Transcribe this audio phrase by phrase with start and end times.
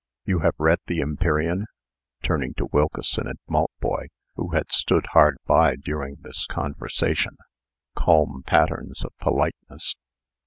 [0.25, 1.67] You have read the 'Empyrean?'"
[2.23, 7.37] turning to Wilkeson and Maltboy, who had stood hard by during this conversation,
[7.95, 9.95] calm patterns of politeness.